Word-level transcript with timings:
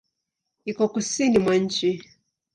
Iko 0.71 0.83
kusini 0.93 1.37
mwa 1.43 1.55
nchi. 1.63 1.91